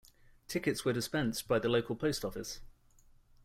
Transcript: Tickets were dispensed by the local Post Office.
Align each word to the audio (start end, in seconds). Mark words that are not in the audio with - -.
Tickets 0.47 0.83
were 0.83 0.93
dispensed 0.93 1.47
by 1.47 1.59
the 1.59 1.69
local 1.69 1.95
Post 1.95 2.25
Office. 2.25 2.59